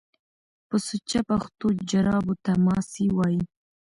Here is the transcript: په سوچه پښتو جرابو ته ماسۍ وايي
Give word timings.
په 0.67 0.75
سوچه 0.87 1.19
پښتو 1.29 1.67
جرابو 1.89 2.33
ته 2.43 2.51
ماسۍ 2.65 3.07
وايي 3.17 3.43